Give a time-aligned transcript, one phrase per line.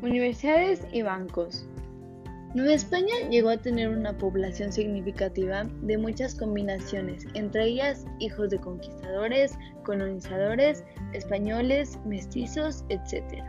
[0.00, 1.66] Universidades y bancos.
[2.54, 8.60] Nueva España llegó a tener una población significativa de muchas combinaciones, entre ellas hijos de
[8.60, 10.84] conquistadores, colonizadores,
[11.14, 13.42] españoles, mestizos, etc.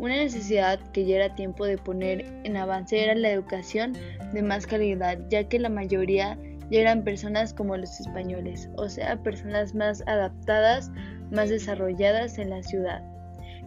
[0.00, 3.92] Una necesidad que ya era tiempo de poner en avance era la educación
[4.32, 6.36] de más calidad, ya que la mayoría
[6.72, 10.90] ya eran personas como los españoles, o sea, personas más adaptadas,
[11.30, 13.00] más desarrolladas en la ciudad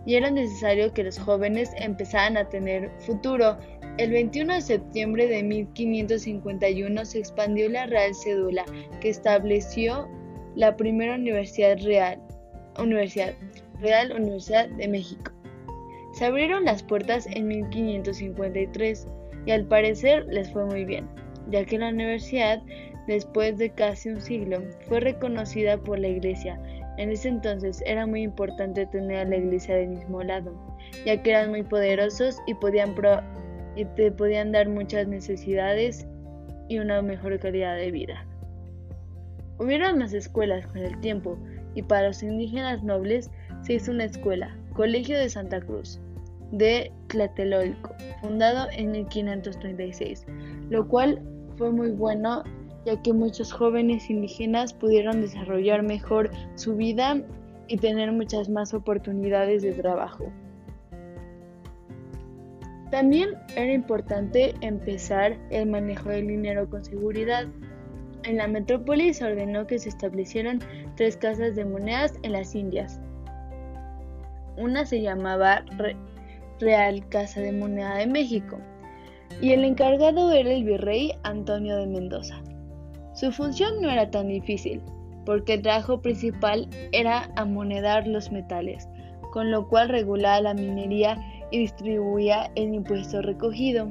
[0.06, 3.58] y era necesario que los jóvenes empezaran a tener futuro.
[3.98, 8.66] El 21 de septiembre de 1551 se expandió la Real Cédula,
[9.00, 10.08] que estableció
[10.56, 12.20] la primera Universidad Real,
[12.80, 13.34] Universidad
[13.80, 15.32] Real Universidad de México.
[16.14, 19.08] Se abrieron las puertas en 1553
[19.46, 21.08] y al parecer les fue muy bien,
[21.50, 22.62] ya que la universidad,
[23.08, 26.60] después de casi un siglo, fue reconocida por la Iglesia
[26.98, 30.54] en ese entonces era muy importante tener a la iglesia del mismo lado,
[31.06, 32.96] ya que eran muy poderosos y podían
[33.76, 36.06] y te podían dar muchas necesidades
[36.68, 38.26] y una mejor calidad de vida.
[39.60, 41.38] Hubieron más escuelas con el tiempo
[41.76, 43.30] y para los indígenas nobles
[43.62, 46.00] se hizo una escuela, Colegio de Santa Cruz,
[46.52, 50.26] de Tlatelolco, fundado en 1536,
[50.70, 51.22] lo cual
[51.58, 52.44] fue muy bueno
[52.86, 57.22] ya que muchos jóvenes indígenas pudieron desarrollar mejor su vida
[57.68, 60.32] y tener muchas más oportunidades de trabajo.
[62.92, 67.48] También era importante empezar el manejo del dinero con seguridad.
[68.24, 70.60] En la metrópoli se ordenó que se establecieran
[70.98, 73.00] tres casas de monedas en las Indias.
[74.58, 75.64] Una se llamaba
[76.60, 78.60] Real Casa de Moneda de México
[79.40, 82.44] y el encargado era el virrey Antonio de Mendoza.
[83.22, 84.82] Su función no era tan difícil,
[85.28, 88.90] porque el trabajo principal era amonedar los metales,
[89.32, 93.88] con lo cual regulaba la minería y distribuía el impuesto recogido.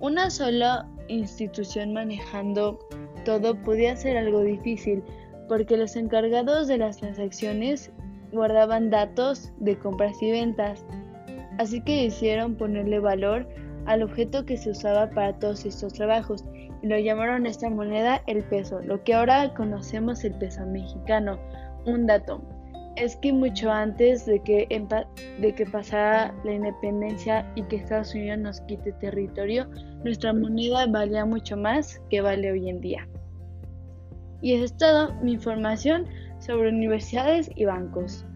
[0.00, 2.80] Una sola institución manejando
[3.24, 5.04] todo podía ser algo difícil,
[5.46, 7.92] porque los encargados de las transacciones
[8.32, 10.84] guardaban datos de compras y ventas,
[11.58, 13.46] así que hicieron ponerle valor
[13.86, 16.44] al objeto que se usaba para todos estos trabajos
[16.82, 21.38] y lo llamaron esta moneda el peso, lo que ahora conocemos el peso mexicano.
[21.86, 22.42] Un dato
[22.96, 24.66] es que mucho antes de que,
[25.40, 29.68] de que pasara la independencia y que Estados Unidos nos quite territorio,
[30.04, 33.08] nuestra moneda valía mucho más que vale hoy en día.
[34.40, 36.06] Y es todo mi información
[36.40, 38.26] sobre universidades y bancos.